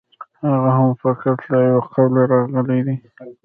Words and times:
هغه 0.49 0.69
هم 0.77 0.89
فقط 1.03 1.39
له 1.51 1.57
یوه 1.69 1.83
قوله 1.93 2.21
راغلی 2.31 2.79
دی. 2.85 2.95